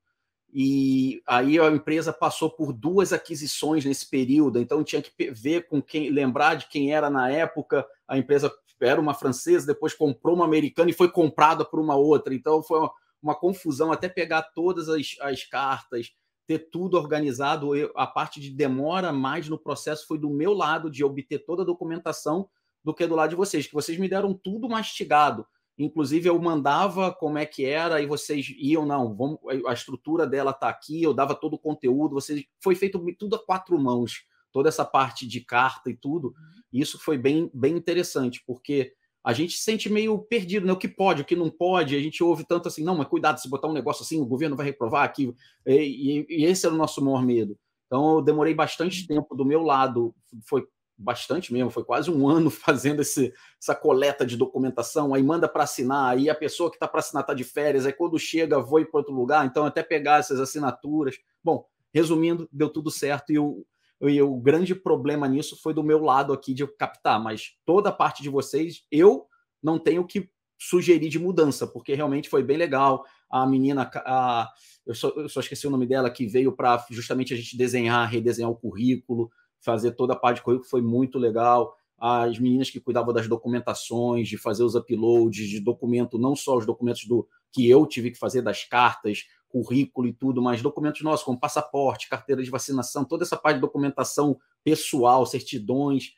E 0.53 1.21
aí 1.27 1.59
a 1.59 1.69
empresa 1.69 2.13
passou 2.13 2.49
por 2.49 2.71
duas 2.71 3.11
aquisições 3.11 3.85
nesse 3.85 4.09
período, 4.09 4.59
então 4.59 4.83
tinha 4.83 5.01
que 5.01 5.31
ver 5.31 5.67
com 5.67 5.81
quem, 5.81 6.09
lembrar 6.09 6.55
de 6.55 6.67
quem 6.67 6.93
era 6.93 7.09
na 7.09 7.29
época. 7.29 7.85
A 8.07 8.17
empresa 8.17 8.51
era 8.79 8.99
uma 8.99 9.13
francesa, 9.13 9.67
depois 9.67 9.93
comprou 9.93 10.35
uma 10.35 10.45
americana 10.45 10.89
e 10.89 10.93
foi 10.93 11.11
comprada 11.11 11.65
por 11.65 11.79
uma 11.79 11.95
outra. 11.95 12.33
Então 12.33 12.63
foi 12.63 12.79
uma, 12.79 12.91
uma 13.21 13.35
confusão 13.35 13.91
até 13.91 14.07
pegar 14.07 14.41
todas 14.41 14.89
as, 14.89 15.15
as 15.21 15.43
cartas, 15.43 16.13
ter 16.45 16.69
tudo 16.71 16.97
organizado. 16.97 17.75
Eu, 17.75 17.91
a 17.95 18.07
parte 18.07 18.39
de 18.39 18.49
demora 18.49 19.11
mais 19.11 19.49
no 19.49 19.57
processo 19.57 20.07
foi 20.07 20.17
do 20.17 20.29
meu 20.29 20.53
lado 20.53 20.89
de 20.89 21.03
obter 21.03 21.39
toda 21.39 21.63
a 21.63 21.65
documentação 21.65 22.49
do 22.83 22.93
que 22.93 23.05
do 23.05 23.15
lado 23.15 23.31
de 23.31 23.35
vocês, 23.35 23.67
que 23.67 23.73
vocês 23.73 23.97
me 23.97 24.07
deram 24.07 24.33
tudo 24.33 24.69
mastigado. 24.69 25.45
Inclusive, 25.77 26.27
eu 26.27 26.39
mandava 26.41 27.13
como 27.13 27.37
é 27.37 27.45
que 27.45 27.65
era, 27.65 28.01
e 28.01 28.07
vocês 28.07 28.47
iam, 28.57 28.85
não, 28.85 29.15
vamos, 29.15 29.37
a 29.67 29.73
estrutura 29.73 30.25
dela 30.25 30.51
está 30.51 30.69
aqui, 30.69 31.03
eu 31.03 31.13
dava 31.13 31.35
todo 31.35 31.53
o 31.53 31.59
conteúdo, 31.59 32.15
vocês, 32.15 32.43
foi 32.59 32.73
feito 32.73 32.99
tudo 33.19 33.35
a 33.35 33.45
quatro 33.45 33.77
mãos, 33.77 34.25
toda 34.51 34.69
essa 34.69 34.83
parte 34.83 35.27
de 35.27 35.41
carta 35.41 35.89
e 35.89 35.95
tudo. 35.95 36.33
Isso 36.73 36.97
foi 36.97 37.17
bem, 37.17 37.51
bem 37.53 37.75
interessante, 37.75 38.43
porque 38.47 38.93
a 39.27 39.33
gente 39.33 39.57
se 39.57 39.63
sente 39.65 39.89
meio 39.89 40.17
perdido, 40.19 40.65
né? 40.65 40.71
O 40.71 40.77
que 40.77 40.87
pode, 40.87 41.21
o 41.21 41.25
que 41.25 41.35
não 41.35 41.49
pode, 41.49 41.97
a 41.97 41.99
gente 41.99 42.23
ouve 42.23 42.45
tanto 42.45 42.69
assim, 42.69 42.81
não, 42.81 42.95
mas 42.95 43.09
cuidado, 43.09 43.41
se 43.41 43.49
botar 43.49 43.67
um 43.67 43.73
negócio 43.73 44.01
assim, 44.01 44.21
o 44.21 44.25
governo 44.25 44.55
vai 44.55 44.65
reprovar 44.65 45.03
aqui, 45.03 45.35
e, 45.65 45.73
e, 45.73 46.25
e 46.29 46.45
esse 46.45 46.65
era 46.65 46.73
o 46.73 46.77
nosso 46.77 47.03
maior 47.03 47.25
medo. 47.25 47.59
Então, 47.87 48.15
eu 48.15 48.21
demorei 48.21 48.53
bastante 48.53 49.01
uhum. 49.01 49.07
tempo 49.07 49.35
do 49.35 49.43
meu 49.43 49.63
lado, 49.63 50.15
foi 50.47 50.65
bastante 50.97 51.51
mesmo, 51.51 51.69
foi 51.69 51.83
quase 51.83 52.09
um 52.09 52.25
ano 52.29 52.49
fazendo 52.49 53.01
esse, 53.01 53.33
essa 53.61 53.75
coleta 53.75 54.25
de 54.25 54.37
documentação, 54.37 55.13
aí 55.13 55.21
manda 55.21 55.49
para 55.49 55.63
assinar, 55.63 56.13
aí 56.13 56.29
a 56.29 56.35
pessoa 56.35 56.69
que 56.69 56.77
está 56.77 56.87
para 56.87 57.01
assinar 57.01 57.19
está 57.19 57.33
de 57.33 57.43
férias, 57.43 57.85
aí 57.85 57.91
quando 57.91 58.17
chega, 58.17 58.61
vou 58.61 58.85
para 58.85 58.99
outro 58.99 59.13
lugar, 59.13 59.45
então 59.45 59.65
até 59.65 59.83
pegar 59.83 60.19
essas 60.19 60.39
assinaturas. 60.39 61.17
Bom, 61.43 61.65
resumindo, 61.93 62.47
deu 62.49 62.69
tudo 62.69 62.89
certo 62.89 63.33
e 63.33 63.37
o, 63.37 63.65
e 64.01 64.21
o 64.21 64.35
grande 64.35 64.75
problema 64.75 65.27
nisso 65.27 65.59
foi 65.61 65.73
do 65.73 65.83
meu 65.83 66.01
lado 66.01 66.31
aqui 66.31 66.53
de 66.53 66.65
captar, 66.67 67.21
mas 67.21 67.53
toda 67.65 67.89
a 67.89 67.93
parte 67.93 68.21
de 68.21 68.29
vocês, 68.29 68.83
eu 68.91 69.25
não 69.61 69.79
tenho 69.79 70.05
que 70.05 70.29
sugerir 70.59 71.09
de 71.09 71.19
mudança, 71.19 71.67
porque 71.67 71.93
realmente 71.93 72.29
foi 72.29 72.43
bem 72.43 72.57
legal. 72.57 73.05
A 73.29 73.45
menina, 73.45 73.89
a, 73.95 74.49
eu, 74.85 74.95
só, 74.95 75.09
eu 75.09 75.29
só 75.29 75.39
esqueci 75.39 75.67
o 75.67 75.69
nome 75.69 75.85
dela, 75.85 76.09
que 76.09 76.25
veio 76.25 76.51
para 76.51 76.83
justamente 76.89 77.33
a 77.33 77.37
gente 77.37 77.57
desenhar, 77.57 78.09
redesenhar 78.09 78.49
o 78.49 78.55
currículo, 78.55 79.29
fazer 79.59 79.91
toda 79.91 80.13
a 80.13 80.15
parte 80.15 80.37
de 80.37 80.43
currículo, 80.43 80.69
foi 80.69 80.81
muito 80.81 81.17
legal. 81.19 81.75
As 81.99 82.37
meninas 82.37 82.69
que 82.69 82.79
cuidavam 82.79 83.13
das 83.13 83.27
documentações, 83.27 84.27
de 84.27 84.37
fazer 84.37 84.63
os 84.63 84.75
uploads 84.75 85.47
de 85.49 85.59
documento, 85.59 86.19
não 86.19 86.35
só 86.35 86.57
os 86.57 86.65
documentos 86.65 87.05
do 87.05 87.27
que 87.51 87.67
eu 87.67 87.85
tive 87.85 88.11
que 88.11 88.19
fazer 88.19 88.41
das 88.41 88.63
cartas, 88.63 89.25
currículo 89.49 90.07
e 90.07 90.13
tudo, 90.13 90.41
mas 90.41 90.61
documentos 90.61 91.01
nossos, 91.01 91.25
como 91.25 91.39
passaporte, 91.39 92.09
carteira 92.09 92.43
de 92.43 92.49
vacinação, 92.49 93.05
toda 93.05 93.23
essa 93.23 93.37
parte 93.37 93.55
de 93.55 93.61
documentação 93.61 94.37
pessoal, 94.63 95.25
certidões, 95.25 96.13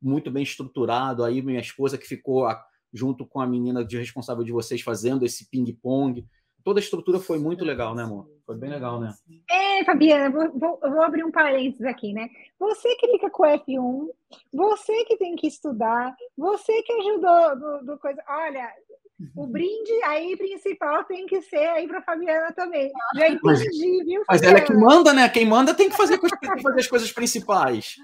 muito 0.00 0.30
bem 0.30 0.42
estruturado. 0.42 1.24
Aí 1.24 1.42
minha 1.42 1.60
esposa 1.60 1.98
que 1.98 2.06
ficou 2.06 2.46
junto 2.92 3.26
com 3.26 3.40
a 3.40 3.46
menina 3.46 3.84
de 3.84 3.98
responsável 3.98 4.44
de 4.44 4.52
vocês 4.52 4.80
fazendo 4.80 5.24
esse 5.24 5.50
ping-pong. 5.50 6.24
Toda 6.62 6.78
a 6.78 6.82
estrutura 6.82 7.18
foi 7.18 7.38
muito 7.38 7.64
legal, 7.64 7.94
né, 7.94 8.04
amor? 8.04 8.30
Foi 8.46 8.56
bem 8.56 8.70
legal, 8.70 9.00
né? 9.00 9.12
É, 9.50 9.84
Fabiana, 9.84 10.30
vou, 10.30 10.58
vou, 10.58 10.80
vou, 10.80 11.02
abrir 11.02 11.24
um 11.24 11.30
parênteses 11.30 11.84
aqui, 11.84 12.12
né? 12.12 12.28
Você 12.58 12.94
que 12.96 13.08
fica 13.08 13.28
com 13.28 13.42
o 13.42 13.46
F1, 13.46 14.08
você 14.52 15.04
que 15.04 15.16
tem 15.16 15.34
que 15.34 15.46
estudar, 15.46 16.14
você 16.36 16.82
que 16.82 16.92
ajudou 16.92 17.58
do, 17.58 17.86
do 17.86 17.98
coisa. 17.98 18.22
Olha, 18.28 18.70
o 19.34 19.46
brinde 19.46 19.92
aí 20.04 20.36
principal 20.36 21.04
tem 21.04 21.26
que 21.26 21.40
ser 21.42 21.66
aí 21.68 21.86
para 21.86 22.02
Fabiana 22.02 22.52
também. 22.52 22.90
Já 23.14 23.28
entendi, 23.28 23.40
mas, 23.42 23.60
viu? 23.60 24.24
Fabiana? 24.24 24.24
Mas 24.28 24.42
ela 24.42 24.58
é 24.58 24.60
que 24.60 24.74
manda, 24.74 25.12
né? 25.12 25.28
Quem 25.28 25.46
manda 25.46 25.74
tem 25.74 25.88
que 25.88 25.96
fazer, 25.96 26.18
tem 26.18 26.54
que 26.54 26.62
fazer 26.62 26.80
as 26.80 26.86
coisas 26.86 27.12
principais. 27.12 27.96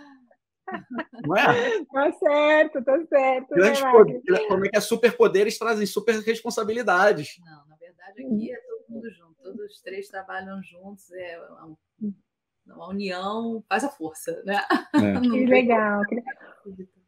Não 1.27 1.37
é? 1.37 1.85
Tá 1.85 2.13
certo, 2.13 2.85
tá 2.85 2.99
certo. 3.07 3.55
Grandes 3.55 3.83
né, 3.83 3.91
poder, 3.91 4.23
como 4.49 4.67
é 4.67 4.69
que 4.69 4.77
é 4.77 4.81
superpoderes 4.81 5.59
trazem 5.59 5.87
super 5.87 6.15
responsabilidades. 6.21 7.37
Não, 7.45 7.67
na 7.67 7.77
verdade 7.77 8.23
aqui 8.23 8.53
é 8.53 8.57
todo 8.57 8.85
mundo 8.89 9.11
junto, 9.11 9.35
todos 9.43 9.61
os 9.73 9.81
três 9.83 10.09
trabalham 10.09 10.63
juntos, 10.63 11.11
é 11.13 11.41
uma 12.67 12.89
união 12.89 13.65
faz 13.69 13.85
a 13.85 13.89
força, 13.89 14.43
né? 14.45 14.61
É. 14.95 15.21
Que 15.21 15.47
legal. 15.47 16.03
Que 16.07 16.17
legal. 16.17 16.35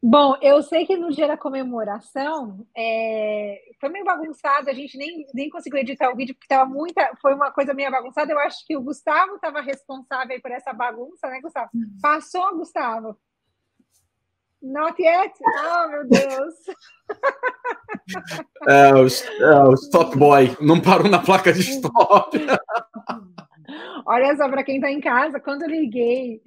Bom, 0.05 0.35
eu 0.41 0.61
sei 0.61 0.85
que 0.85 0.97
no 0.97 1.11
dia 1.11 1.29
da 1.29 1.37
comemoração 1.37 2.67
é, 2.75 3.57
foi 3.79 3.87
meio 3.87 4.03
bagunçado, 4.03 4.69
a 4.69 4.73
gente 4.73 4.97
nem, 4.97 5.25
nem 5.33 5.49
conseguiu 5.49 5.79
editar 5.79 6.11
o 6.11 6.15
vídeo 6.17 6.35
porque 6.35 6.45
tava 6.45 6.69
muita, 6.69 7.09
foi 7.21 7.33
uma 7.33 7.51
coisa 7.51 7.73
meio 7.73 7.89
bagunçada. 7.89 8.33
Eu 8.33 8.39
acho 8.39 8.67
que 8.67 8.75
o 8.75 8.81
Gustavo 8.81 9.35
estava 9.35 9.61
responsável 9.61 10.41
por 10.41 10.51
essa 10.51 10.73
bagunça, 10.73 11.25
né, 11.29 11.39
Gustavo? 11.39 11.69
Uhum. 11.73 11.97
Passou, 12.01 12.57
Gustavo? 12.57 13.17
Not 14.61 15.01
yet? 15.01 15.33
Oh, 15.41 15.87
meu 15.87 16.05
Deus! 16.05 16.53
É, 18.67 18.93
o, 18.93 19.07
é, 19.07 19.69
o 19.69 19.73
stop 19.75 20.17
boy 20.17 20.57
não 20.59 20.81
parou 20.81 21.09
na 21.09 21.19
placa 21.19 21.53
de 21.53 21.61
stop. 21.61 22.37
Olha 24.05 24.35
só, 24.35 24.49
para 24.49 24.63
quem 24.63 24.75
está 24.75 24.91
em 24.91 24.99
casa, 24.99 25.39
quando 25.39 25.63
eu 25.63 25.69
liguei 25.69 26.41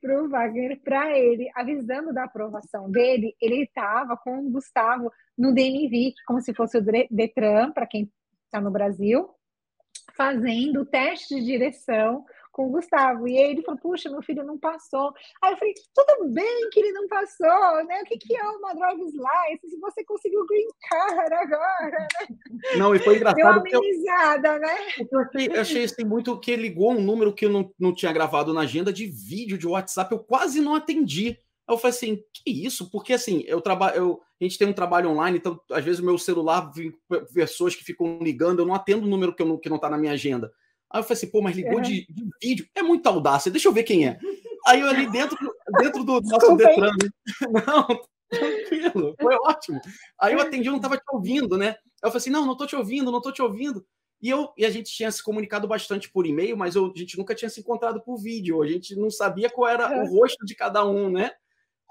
para 0.00 0.22
o 0.22 0.28
Wagner, 0.28 0.80
para 0.82 1.16
ele, 1.16 1.50
avisando 1.54 2.12
da 2.12 2.24
aprovação 2.24 2.90
dele, 2.90 3.34
ele 3.40 3.64
estava 3.64 4.16
com 4.16 4.38
o 4.38 4.50
Gustavo 4.50 5.10
no 5.36 5.52
DNV, 5.52 6.14
como 6.26 6.40
se 6.40 6.54
fosse 6.54 6.78
o 6.78 6.84
Detran, 7.10 7.72
para 7.72 7.86
quem 7.86 8.10
está 8.44 8.60
no 8.60 8.70
Brasil, 8.70 9.28
fazendo 10.14 10.80
o 10.80 10.86
teste 10.86 11.34
de 11.34 11.44
direção 11.44 12.24
com 12.56 12.68
o 12.68 12.70
Gustavo. 12.70 13.28
E 13.28 13.36
aí 13.36 13.50
ele 13.50 13.62
falou, 13.62 13.78
puxa, 13.78 14.10
meu 14.10 14.22
filho 14.22 14.42
não 14.42 14.58
passou. 14.58 15.12
Aí 15.42 15.52
eu 15.52 15.58
falei, 15.58 15.74
tudo 15.94 16.32
bem 16.32 16.70
que 16.70 16.80
ele 16.80 16.92
não 16.92 17.06
passou, 17.06 17.84
né? 17.84 18.00
O 18.00 18.04
que, 18.06 18.16
que 18.16 18.34
é 18.34 18.42
uma 18.44 18.72
driver's 18.72 19.12
license? 19.12 19.74
Se 19.74 19.78
você 19.78 20.02
conseguiu 20.04 20.46
green 20.46 20.66
card 20.88 21.34
agora, 21.34 21.90
né? 21.90 22.08
Não, 22.78 22.94
e 22.94 22.98
foi 22.98 23.16
engraçado. 23.16 23.36
Deu 23.36 23.46
uma 23.46 23.58
amenizada, 23.58 24.48
eu, 24.48 24.60
né? 24.60 24.76
Eu 25.10 25.20
achei, 25.20 25.48
eu 25.48 25.60
achei 25.60 25.84
assim, 25.84 26.04
muito 26.04 26.40
que 26.40 26.56
ligou 26.56 26.92
um 26.92 27.00
número 27.00 27.34
que 27.34 27.44
eu 27.44 27.50
não, 27.50 27.70
não 27.78 27.94
tinha 27.94 28.12
gravado 28.12 28.54
na 28.54 28.62
agenda 28.62 28.92
de 28.92 29.06
vídeo 29.06 29.58
de 29.58 29.66
WhatsApp, 29.66 30.12
eu 30.12 30.18
quase 30.18 30.60
não 30.60 30.74
atendi. 30.74 31.38
Aí 31.68 31.74
eu 31.74 31.78
falei 31.78 31.96
assim, 31.96 32.22
que 32.32 32.66
isso? 32.66 32.90
Porque 32.90 33.12
assim, 33.12 33.44
eu 33.46 33.60
trabalho, 33.60 33.96
eu, 33.96 34.20
a 34.40 34.44
gente 34.44 34.56
tem 34.56 34.68
um 34.68 34.72
trabalho 34.72 35.10
online, 35.10 35.38
então 35.38 35.60
às 35.70 35.84
vezes 35.84 36.00
o 36.00 36.04
meu 36.04 36.16
celular 36.16 36.72
vem 36.72 36.94
pessoas 37.34 37.74
que 37.74 37.84
ficam 37.84 38.18
ligando, 38.20 38.60
eu 38.60 38.66
não 38.66 38.74
atendo 38.74 39.06
o 39.06 39.10
número 39.10 39.34
que, 39.34 39.42
eu 39.42 39.46
não, 39.46 39.58
que 39.58 39.68
não 39.68 39.78
tá 39.78 39.90
na 39.90 39.98
minha 39.98 40.12
agenda. 40.12 40.50
Aí 40.90 41.00
eu 41.00 41.04
falei 41.04 41.16
assim, 41.16 41.30
pô, 41.30 41.42
mas 41.42 41.56
ligou 41.56 41.80
de, 41.80 42.06
de, 42.08 42.28
vídeo? 42.42 42.66
É 42.74 42.82
muita 42.82 43.08
audácia, 43.10 43.50
deixa 43.50 43.68
eu 43.68 43.72
ver 43.72 43.82
quem 43.82 44.06
é. 44.06 44.18
Aí 44.66 44.80
eu 44.80 44.88
ali 44.88 45.10
dentro, 45.10 45.36
dentro 45.80 46.04
do 46.04 46.20
nosso 46.20 46.56
Detran. 46.56 46.90
Né? 46.90 47.08
Não, 47.66 48.00
tranquilo, 48.28 49.14
foi 49.20 49.34
ótimo. 49.44 49.80
Aí 50.20 50.34
eu 50.34 50.40
atendi, 50.40 50.68
eu 50.68 50.72
não 50.72 50.78
estava 50.78 50.96
te 50.96 51.04
ouvindo, 51.12 51.56
né? 51.56 51.68
Aí 51.68 51.76
eu 52.04 52.10
falei 52.10 52.16
assim, 52.18 52.30
não, 52.30 52.44
não 52.44 52.52
estou 52.52 52.66
te 52.66 52.74
ouvindo, 52.74 53.10
não 53.10 53.18
estou 53.18 53.32
te 53.32 53.40
ouvindo. 53.42 53.86
E, 54.20 54.30
eu, 54.30 54.52
e 54.56 54.64
a 54.64 54.70
gente 54.70 54.92
tinha 54.92 55.10
se 55.10 55.22
comunicado 55.22 55.68
bastante 55.68 56.10
por 56.10 56.26
e-mail, 56.26 56.56
mas 56.56 56.74
eu, 56.74 56.92
a 56.94 56.98
gente 56.98 57.16
nunca 57.18 57.34
tinha 57.34 57.48
se 57.48 57.60
encontrado 57.60 58.00
por 58.00 58.16
vídeo. 58.16 58.62
A 58.62 58.66
gente 58.66 58.96
não 58.96 59.10
sabia 59.10 59.50
qual 59.50 59.68
era 59.68 60.02
o 60.02 60.06
rosto 60.06 60.44
de 60.44 60.54
cada 60.54 60.84
um, 60.84 61.10
né? 61.10 61.30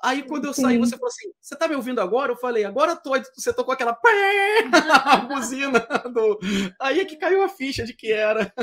Aí 0.03 0.23
quando 0.23 0.45
eu 0.45 0.53
saí, 0.53 0.75
Sim. 0.75 0.79
você 0.79 0.95
falou 0.97 1.07
assim: 1.07 1.31
você 1.41 1.55
tá 1.55 1.67
me 1.67 1.75
ouvindo 1.75 2.01
agora? 2.01 2.31
Eu 2.31 2.37
falei, 2.37 2.65
agora 2.65 2.95
tô. 2.95 3.11
Você 3.35 3.53
tocou 3.53 3.73
aquela 3.73 3.97
buzina 5.27 5.79
do. 6.13 6.39
Aí 6.79 6.99
é 6.99 7.05
que 7.05 7.15
caiu 7.15 7.43
a 7.43 7.49
ficha 7.49 7.85
de 7.85 7.93
que 7.93 8.11
era. 8.11 8.53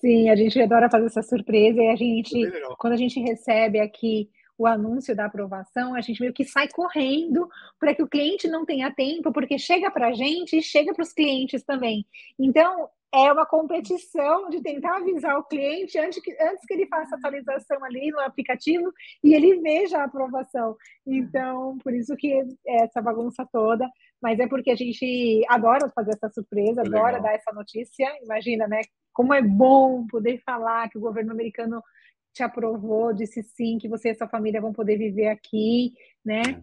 Sim, 0.00 0.30
a 0.30 0.36
gente 0.36 0.60
adora 0.60 0.90
fazer 0.90 1.06
essa 1.06 1.22
surpresa 1.22 1.80
e 1.82 1.88
a 1.88 1.96
gente, 1.96 2.34
quando 2.78 2.94
a 2.94 2.96
gente 2.96 3.20
recebe 3.20 3.78
aqui 3.78 4.28
o 4.56 4.66
anúncio 4.66 5.16
da 5.16 5.24
aprovação, 5.24 5.94
a 5.94 6.00
gente 6.00 6.20
meio 6.20 6.32
que 6.32 6.44
sai 6.44 6.68
correndo 6.68 7.48
para 7.78 7.94
que 7.94 8.02
o 8.02 8.08
cliente 8.08 8.46
não 8.48 8.64
tenha 8.64 8.92
tempo, 8.92 9.32
porque 9.32 9.58
chega 9.58 9.90
para 9.90 10.08
a 10.08 10.12
gente 10.12 10.58
e 10.58 10.62
chega 10.62 10.92
para 10.92 11.02
os 11.02 11.12
clientes 11.12 11.62
também. 11.62 12.06
Então, 12.38 12.88
é 13.12 13.32
uma 13.32 13.44
competição 13.44 14.48
de 14.50 14.62
tentar 14.62 14.98
avisar 14.98 15.36
o 15.38 15.44
cliente 15.44 15.98
antes 15.98 16.22
que, 16.22 16.30
antes 16.40 16.64
que 16.66 16.74
ele 16.74 16.86
faça 16.86 17.14
a 17.14 17.18
atualização 17.18 17.82
ali 17.84 18.10
no 18.10 18.20
aplicativo 18.20 18.92
e 19.24 19.34
ele 19.34 19.60
veja 19.60 19.98
a 19.98 20.04
aprovação. 20.04 20.76
Então, 21.06 21.76
por 21.82 21.92
isso 21.92 22.14
que 22.16 22.32
é 22.32 22.84
essa 22.84 23.02
bagunça 23.02 23.46
toda, 23.50 23.88
mas 24.22 24.38
é 24.38 24.46
porque 24.46 24.70
a 24.70 24.76
gente 24.76 25.42
adora 25.48 25.90
fazer 25.90 26.12
essa 26.12 26.28
surpresa, 26.28 26.82
adora 26.82 27.20
dar 27.20 27.34
essa 27.34 27.52
notícia. 27.52 28.06
Imagina, 28.22 28.68
né? 28.68 28.82
Como 29.20 29.34
é 29.34 29.42
bom 29.42 30.06
poder 30.06 30.40
falar 30.46 30.88
que 30.88 30.96
o 30.96 31.00
governo 31.02 31.30
americano 31.30 31.84
te 32.32 32.42
aprovou, 32.42 33.12
disse 33.12 33.42
sim, 33.42 33.76
que 33.76 33.86
você 33.86 34.12
e 34.12 34.14
sua 34.14 34.26
família 34.26 34.62
vão 34.62 34.72
poder 34.72 34.96
viver 34.96 35.26
aqui, 35.26 35.92
né? 36.24 36.40
É. 36.40 36.60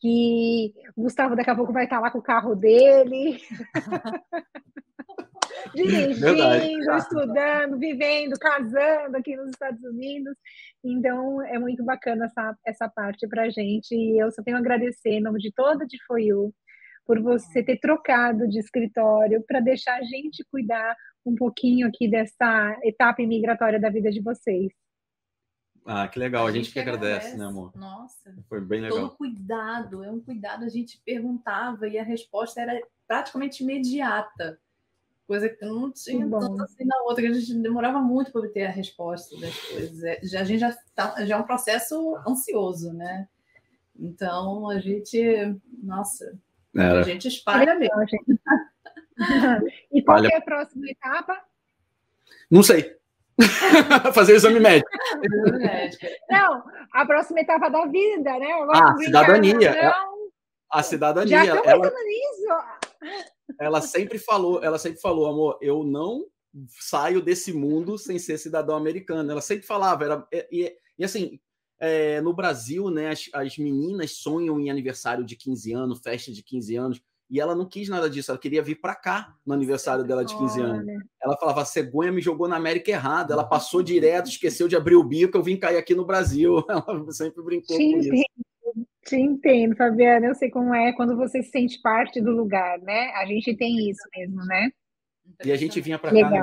Que 0.00 0.72
o 0.96 1.02
Gustavo 1.02 1.36
daqui 1.36 1.50
a 1.50 1.54
pouco 1.54 1.70
vai 1.70 1.84
estar 1.84 2.00
lá 2.00 2.10
com 2.10 2.16
o 2.16 2.22
carro 2.22 2.54
dele. 2.54 3.38
dirigindo, 5.74 6.18
Verdade. 6.18 6.96
estudando, 6.96 7.78
vivendo, 7.78 8.38
casando 8.38 9.18
aqui 9.18 9.36
nos 9.36 9.50
Estados 9.50 9.84
Unidos. 9.84 10.34
Então, 10.82 11.42
é 11.42 11.58
muito 11.58 11.84
bacana 11.84 12.24
essa, 12.24 12.56
essa 12.64 12.88
parte 12.88 13.28
para 13.28 13.42
a 13.42 13.50
gente. 13.50 13.94
E 13.94 14.18
eu 14.18 14.32
só 14.32 14.42
tenho 14.42 14.56
a 14.56 14.60
agradecer, 14.60 15.10
em 15.10 15.20
nome 15.20 15.40
de 15.40 15.52
toda 15.52 15.84
de 15.84 16.02
FOIU, 16.06 16.54
por 17.04 17.20
você 17.20 17.62
ter 17.62 17.78
trocado 17.78 18.48
de 18.48 18.58
escritório 18.58 19.44
para 19.46 19.60
deixar 19.60 19.96
a 19.96 20.02
gente 20.02 20.42
cuidar 20.50 20.96
um 21.24 21.34
pouquinho 21.34 21.86
aqui 21.86 22.08
dessa 22.08 22.78
etapa 22.82 23.22
imigratória 23.22 23.80
da 23.80 23.90
vida 23.90 24.10
de 24.10 24.20
vocês. 24.20 24.72
Ah, 25.84 26.06
que 26.06 26.18
legal. 26.18 26.46
A, 26.46 26.50
a 26.50 26.52
gente, 26.52 26.64
gente, 26.64 26.74
que 26.74 26.80
agradece, 26.80 27.14
agradece, 27.14 27.36
né, 27.38 27.46
amor? 27.46 27.72
Nossa. 27.74 28.34
Foi 28.48 28.60
bem 28.60 28.82
legal. 28.82 28.98
Todo 28.98 29.16
cuidado, 29.16 30.04
é 30.04 30.10
um 30.10 30.20
cuidado. 30.20 30.64
A 30.64 30.68
gente 30.68 31.00
perguntava 31.04 31.88
e 31.88 31.98
a 31.98 32.04
resposta 32.04 32.60
era 32.60 32.78
praticamente 33.06 33.62
imediata. 33.62 34.60
Coisa 35.26 35.48
que 35.48 35.64
não 35.64 35.90
tinha 35.90 36.28
tanto 36.28 36.62
assim 36.62 36.84
na 36.84 37.02
outra, 37.02 37.22
que 37.22 37.30
a 37.30 37.34
gente 37.34 37.54
demorava 37.54 38.00
muito 38.00 38.30
para 38.32 38.42
obter 38.42 38.66
a 38.66 38.70
resposta 38.70 39.38
das 39.40 39.58
coisas. 39.60 40.02
É, 40.02 40.20
já, 40.22 40.40
a 40.40 40.44
gente 40.44 40.60
já, 40.60 40.76
tá, 40.94 41.24
já 41.24 41.36
é 41.36 41.38
um 41.38 41.44
processo 41.44 42.16
ansioso, 42.26 42.92
né? 42.92 43.28
Então 43.98 44.68
a 44.68 44.78
gente, 44.78 45.20
nossa, 45.82 46.38
Era. 46.74 47.00
a 47.00 47.02
gente 47.02 47.28
espalha 47.28 47.74
mesmo. 47.74 47.94
E 49.92 50.02
qual 50.02 50.24
é 50.24 50.36
a 50.36 50.40
próxima 50.40 50.88
etapa? 50.88 51.40
Não 52.50 52.62
sei. 52.62 52.96
Fazer 54.14 54.32
o 54.32 54.36
exame 54.36 54.60
médico. 54.60 54.90
Não, 56.30 56.64
a 56.92 57.06
próxima 57.06 57.40
etapa 57.40 57.68
da 57.68 57.86
vida, 57.86 58.38
né? 58.38 58.52
Agora, 58.52 58.90
ah, 58.90 58.96
cidadania. 58.96 59.70
É 59.70 59.92
a 60.70 60.82
cidadania. 60.82 61.44
Já 61.44 61.62
ela... 61.64 61.90
nisso 61.90 62.48
ela 63.58 63.80
sempre 63.80 64.18
falou, 64.18 64.62
ela 64.62 64.78
sempre 64.78 65.00
falou, 65.00 65.26
amor, 65.26 65.58
eu 65.60 65.84
não 65.84 66.26
saio 66.80 67.22
desse 67.22 67.52
mundo 67.52 67.96
sem 67.96 68.18
ser 68.18 68.38
cidadão 68.38 68.76
americano. 68.76 69.30
Ela 69.30 69.40
sempre 69.40 69.66
falava, 69.66 70.04
era, 70.04 70.28
e, 70.50 70.74
e 70.98 71.04
assim, 71.04 71.40
é, 71.78 72.20
no 72.20 72.32
Brasil, 72.32 72.90
né, 72.90 73.10
as, 73.10 73.30
as, 73.32 73.56
meninas 73.56 74.12
sonham 74.12 74.60
em 74.60 74.70
aniversário 74.70 75.24
de 75.24 75.36
15 75.36 75.72
anos, 75.72 76.00
festa 76.00 76.32
de 76.32 76.42
15 76.42 76.76
anos, 76.76 77.02
e 77.30 77.38
ela 77.38 77.54
não 77.54 77.66
quis 77.66 77.88
nada 77.88 78.08
disso, 78.08 78.30
ela 78.30 78.40
queria 78.40 78.62
vir 78.62 78.76
para 78.76 78.94
cá 78.94 79.34
no 79.44 79.52
aniversário 79.52 80.04
dela 80.04 80.24
de 80.24 80.36
15 80.36 80.60
anos. 80.60 80.86
Ela 81.22 81.36
falava, 81.36 81.62
a 81.62 81.64
cegonha 81.64 82.10
me 82.10 82.22
jogou 82.22 82.48
na 82.48 82.56
América 82.56 82.90
errada, 82.90 83.34
ela 83.34 83.44
passou 83.44 83.82
direto, 83.82 84.28
esqueceu 84.28 84.66
de 84.66 84.76
abrir 84.76 84.96
o 84.96 85.04
bico, 85.04 85.36
eu 85.36 85.42
vim 85.42 85.56
cair 85.56 85.76
aqui 85.76 85.94
no 85.94 86.06
Brasil. 86.06 86.64
Ela 86.68 87.12
sempre 87.12 87.42
brincou 87.42 87.76
Sim, 87.76 87.92
com 87.92 87.98
isso. 87.98 88.24
Te 89.04 89.16
entendo, 89.16 89.76
Fabiana. 89.76 90.26
Eu 90.26 90.34
sei 90.34 90.50
como 90.50 90.74
é 90.74 90.92
quando 90.92 91.16
você 91.16 91.42
se 91.42 91.50
sente 91.50 91.80
parte 91.82 92.20
do 92.20 92.30
lugar, 92.30 92.78
né? 92.80 93.10
A 93.16 93.26
gente 93.26 93.56
tem 93.56 93.90
isso 93.90 94.02
mesmo, 94.14 94.44
né? 94.44 94.70
E 95.44 95.52
a 95.52 95.56
gente 95.56 95.80
vinha 95.80 95.98
para 95.98 96.10
cá 96.10 96.30
né, 96.30 96.40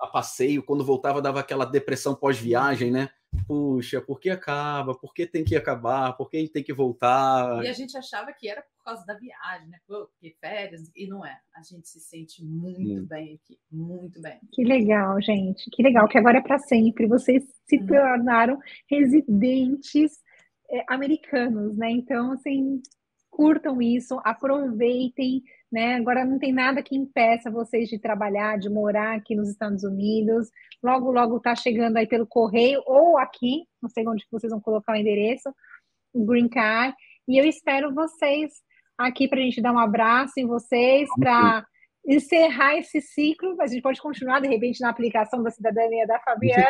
a 0.00 0.06
passeio, 0.06 0.62
quando 0.62 0.84
voltava 0.84 1.20
dava 1.20 1.40
aquela 1.40 1.64
depressão 1.64 2.14
pós-viagem, 2.14 2.90
né? 2.90 3.10
Puxa, 3.46 4.00
por 4.00 4.18
que 4.18 4.28
acaba? 4.28 4.94
Por 4.94 5.14
que 5.14 5.26
tem 5.26 5.44
que 5.44 5.54
acabar? 5.54 6.12
Por 6.16 6.28
que 6.28 6.48
tem 6.48 6.62
que 6.62 6.72
voltar? 6.72 7.62
E 7.64 7.68
a 7.68 7.72
gente 7.72 7.96
achava 7.96 8.32
que 8.32 8.48
era 8.48 8.62
por 8.62 8.84
causa 8.84 9.04
da 9.06 9.14
viagem, 9.14 9.68
né? 9.68 9.78
Porque 9.86 10.34
férias, 10.40 10.90
e 10.96 11.06
não 11.06 11.24
é. 11.24 11.38
A 11.54 11.62
gente 11.62 11.88
se 11.88 12.00
sente 12.00 12.44
muito 12.44 13.02
hum. 13.02 13.06
bem 13.06 13.34
aqui, 13.34 13.58
muito 13.70 14.20
bem. 14.20 14.38
Que 14.52 14.64
legal, 14.64 15.20
gente. 15.20 15.70
Que 15.70 15.82
legal, 15.82 16.08
que 16.08 16.18
agora 16.18 16.38
é 16.38 16.42
para 16.42 16.58
sempre. 16.58 17.06
Vocês 17.06 17.44
se 17.66 17.76
hum. 17.76 17.86
tornaram 17.86 18.58
residentes 18.88 20.12
é, 20.70 20.84
americanos, 20.88 21.76
né? 21.76 21.90
Então, 21.90 22.32
assim, 22.32 22.82
curtam 23.30 23.80
isso, 23.80 24.20
aproveitem, 24.24 25.42
né? 25.70 25.94
Agora 25.94 26.24
não 26.24 26.38
tem 26.38 26.52
nada 26.52 26.82
que 26.82 26.96
impeça 26.96 27.50
vocês 27.50 27.88
de 27.88 27.98
trabalhar, 27.98 28.58
de 28.58 28.68
morar 28.68 29.16
aqui 29.16 29.36
nos 29.36 29.48
Estados 29.48 29.84
Unidos. 29.84 30.50
Logo, 30.82 31.10
logo 31.12 31.36
está 31.36 31.54
chegando 31.54 31.96
aí 31.96 32.06
pelo 32.06 32.26
correio 32.26 32.82
ou 32.86 33.18
aqui, 33.18 33.64
não 33.80 33.88
sei 33.88 34.06
onde 34.06 34.26
vocês 34.30 34.50
vão 34.50 34.60
colocar 34.60 34.92
o 34.92 34.96
endereço, 34.96 35.54
o 36.12 36.24
Green 36.24 36.48
Card. 36.48 36.94
E 37.28 37.38
eu 37.38 37.44
espero 37.44 37.94
vocês 37.94 38.52
aqui 38.98 39.28
para 39.28 39.38
a 39.38 39.42
gente 39.42 39.62
dar 39.62 39.72
um 39.72 39.78
abraço 39.78 40.34
em 40.38 40.46
vocês, 40.46 41.08
para 41.18 41.64
encerrar 42.06 42.76
esse 42.76 43.00
ciclo, 43.00 43.56
a 43.60 43.66
gente 43.66 43.82
pode 43.82 44.00
continuar, 44.00 44.40
de 44.40 44.48
repente, 44.48 44.80
na 44.80 44.88
aplicação 44.88 45.42
da 45.42 45.50
cidadania 45.50 46.06
da 46.06 46.18
Fabiana. 46.20 46.64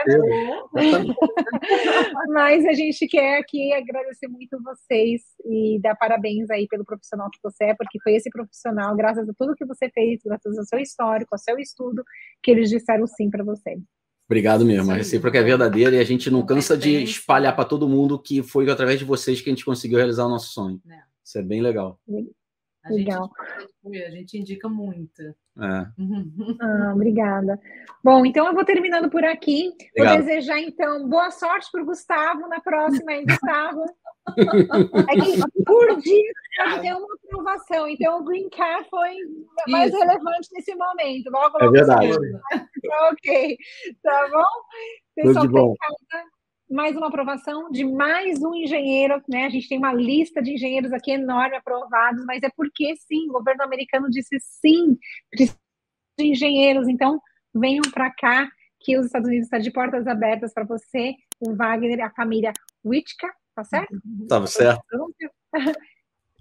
Mas 2.29 2.65
a 2.67 2.73
gente 2.73 3.07
quer 3.07 3.39
aqui 3.39 3.73
agradecer 3.73 4.29
muito 4.29 4.61
vocês 4.63 5.23
e 5.45 5.79
dar 5.81 5.95
parabéns 5.95 6.51
aí 6.51 6.67
pelo 6.69 6.85
profissional 6.85 7.29
que 7.31 7.39
você 7.43 7.65
é, 7.65 7.75
porque 7.75 7.99
foi 8.03 8.15
esse 8.15 8.29
profissional, 8.31 8.95
graças 8.97 9.29
a 9.29 9.33
tudo 9.39 9.55
que 9.55 9.65
você 9.65 9.89
fez, 9.91 10.21
graças 10.25 10.59
ao 10.59 10.65
seu 10.65 10.79
histórico, 10.79 11.35
ao 11.35 11.39
seu 11.39 11.59
estudo, 11.59 12.03
que 12.43 12.51
eles 12.51 12.69
disseram 12.69 13.07
sim 13.07 13.31
para 13.31 13.45
você. 13.45 13.79
Obrigado 14.27 14.65
mesmo. 14.65 14.93
A 14.93 14.95
recíproca 14.95 15.39
é 15.39 15.43
verdadeira 15.43 15.97
e 15.97 15.99
a 15.99 16.05
gente 16.05 16.31
não 16.31 16.47
cansa 16.47 16.77
de 16.77 17.03
espalhar 17.03 17.55
para 17.55 17.65
todo 17.65 17.89
mundo 17.89 18.17
que 18.17 18.43
foi 18.45 18.71
através 18.71 18.99
de 18.99 19.05
vocês 19.05 19.41
que 19.41 19.51
a 19.51 19.53
gente 19.53 19.65
conseguiu 19.65 19.99
realizar 19.99 20.27
o 20.27 20.29
nosso 20.29 20.53
sonho. 20.53 20.81
É. 20.89 21.01
Isso 21.25 21.39
é 21.39 21.43
bem 21.43 21.61
legal. 21.61 21.99
A 22.85 22.93
Legal. 22.93 23.31
Gente, 23.85 24.05
a 24.05 24.11
gente 24.11 24.39
indica 24.39 24.69
muito. 24.69 25.23
É. 25.23 25.35
Ah, 26.61 26.93
obrigada. 26.95 27.61
Bom, 28.03 28.25
então 28.25 28.47
eu 28.47 28.55
vou 28.55 28.65
terminando 28.65 29.11
por 29.11 29.25
aqui. 29.25 29.71
Obrigado. 29.91 30.17
Vou 30.17 30.27
desejar, 30.27 30.59
então, 30.61 31.09
boa 31.09 31.31
sorte 31.31 31.71
para 31.71 31.83
o 31.83 31.85
Gustavo 31.85 32.49
na 32.49 32.61
próxima, 32.61 33.13
hein, 33.13 33.27
Gustavo? 33.27 33.85
é 34.37 35.15
que 35.17 35.65
por 35.65 36.01
dia 36.01 36.33
pode 36.57 36.81
ter 36.81 36.95
uma 36.95 37.07
aprovação, 37.25 37.89
então 37.89 38.21
o 38.21 38.25
Green 38.25 38.49
Card 38.51 38.89
foi 38.89 39.17
mais 39.69 39.93
Isso. 39.93 39.99
relevante 39.99 40.49
nesse 40.53 40.75
momento. 40.75 41.31
Logo, 41.31 41.59
logo 41.59 41.77
é 41.77 41.79
verdade. 41.79 42.13
ok, 43.11 43.59
tá 44.03 44.29
bom? 44.31 44.45
Pessoal, 45.15 45.35
Tudo 45.35 45.41
de 45.41 45.49
bom. 45.49 45.75
Casa, 45.75 46.25
mais 46.71 46.97
uma 46.97 47.09
aprovação 47.09 47.69
de 47.71 47.85
mais 47.85 48.41
um 48.43 48.55
engenheiro, 48.55 49.21
né? 49.29 49.47
A 49.47 49.50
gente 49.50 49.69
tem 49.69 49.77
uma 49.77 49.93
lista 49.93 50.41
de 50.41 50.53
engenheiros 50.53 50.93
aqui 50.93 51.11
enorme 51.11 51.57
aprovados, 51.57 52.25
mas 52.25 52.43
é 52.43 52.49
porque 52.57 52.95
sim, 52.97 53.29
o 53.29 53.33
governo 53.33 53.65
americano 53.65 54.09
disse 54.09 54.39
sim, 54.41 54.97
precisa 55.31 55.59
de 56.19 56.27
engenheiros, 56.27 56.87
então 56.87 57.21
venham 57.53 57.83
para 57.93 58.11
cá, 58.11 58.49
que 58.79 58.97
os 58.97 59.07
Estados 59.07 59.29
Unidos 59.29 59.47
está 59.47 59.59
de 59.59 59.71
portas 59.71 60.07
abertas 60.07 60.55
para 60.55 60.65
você, 60.65 61.15
o 61.41 61.55
Wagner, 61.55 62.03
a 62.05 62.11
família 62.11 62.53
Witka, 62.85 63.29
tá 63.55 63.65
certo? 63.65 64.00
Tá 64.29 64.47
certo. 64.47 64.83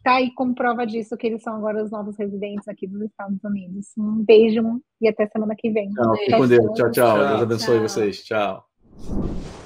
Tá 0.01 0.15
aí 0.15 0.33
como 0.33 0.55
prova 0.55 0.88
disso 0.88 1.17
que 1.17 1.27
eles 1.27 1.43
são 1.43 1.57
agora 1.57 1.83
os 1.83 1.91
novos 1.91 2.17
residentes 2.17 2.65
aqui 2.69 2.88
dos 2.88 3.01
Estados 3.01 3.43
Unidos. 3.43 3.88
Um 3.98 4.24
beijo 4.24 4.81
e 5.01 5.09
até 5.09 5.27
semana 5.27 5.53
que 5.57 5.69
vem. 5.69 5.89
Tchau, 5.91 6.38
com 6.38 6.48
Deus. 6.48 6.71
Tchau, 6.74 6.91
tchau. 6.91 7.17
Deus 7.17 7.41
abençoe 7.41 7.75
tchau. 7.75 7.81
vocês. 7.81 8.24
Tchau. 8.24 9.58